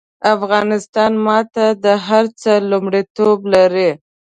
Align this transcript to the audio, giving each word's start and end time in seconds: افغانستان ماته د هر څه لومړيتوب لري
افغانستان 0.35 1.11
ماته 1.25 1.65
د 1.85 1.85
هر 2.05 2.25
څه 2.41 2.51
لومړيتوب 2.69 3.37
لري 3.53 3.91